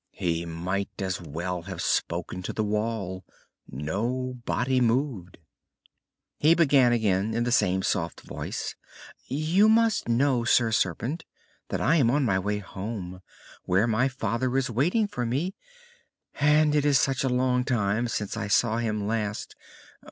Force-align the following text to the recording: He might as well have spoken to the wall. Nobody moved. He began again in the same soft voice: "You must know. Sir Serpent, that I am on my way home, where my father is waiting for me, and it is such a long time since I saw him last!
He 0.13 0.47
might 0.47 0.89
as 0.99 1.21
well 1.21 1.61
have 1.61 1.79
spoken 1.79 2.41
to 2.41 2.53
the 2.53 2.63
wall. 2.63 3.23
Nobody 3.69 4.81
moved. 4.81 5.37
He 6.39 6.55
began 6.55 6.91
again 6.91 7.35
in 7.35 7.43
the 7.43 7.51
same 7.51 7.83
soft 7.83 8.21
voice: 8.21 8.73
"You 9.27 9.69
must 9.69 10.09
know. 10.09 10.43
Sir 10.43 10.71
Serpent, 10.71 11.23
that 11.69 11.81
I 11.81 11.97
am 11.97 12.09
on 12.09 12.25
my 12.25 12.39
way 12.39 12.57
home, 12.57 13.21
where 13.65 13.85
my 13.85 14.07
father 14.07 14.57
is 14.57 14.71
waiting 14.71 15.07
for 15.07 15.23
me, 15.23 15.53
and 16.39 16.73
it 16.73 16.83
is 16.83 16.97
such 16.97 17.23
a 17.23 17.29
long 17.29 17.63
time 17.63 18.07
since 18.07 18.35
I 18.35 18.47
saw 18.47 18.79
him 18.79 19.05
last! 19.05 19.55